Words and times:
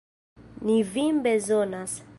Ni 0.69 0.79
vin 0.95 1.21
bezonas! 1.29 1.99